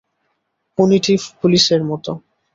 [0.77, 2.11] Punitive পুলিসের মতো।